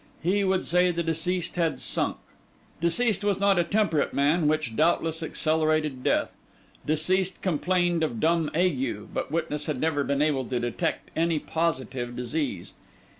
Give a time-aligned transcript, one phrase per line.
[0.23, 2.17] He would say the deceased had sunk.
[2.81, 6.35] Deceased was not a temperate man, which doubtless accelerated death.
[6.83, 12.15] Deceased complained of dumb ague, but witness had never been able to detect any positive
[12.15, 12.73] disease.